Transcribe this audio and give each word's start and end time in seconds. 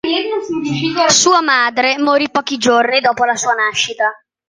Sua 1.09 1.43
madre 1.43 1.99
morì 1.99 2.27
pochi 2.31 2.57
giorni 2.57 3.01
dopo 3.01 3.23
la 3.23 3.35
sua 3.35 3.53
nascita. 3.53 4.09